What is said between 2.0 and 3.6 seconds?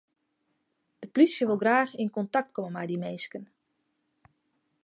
yn kontakt komme mei dy minsken.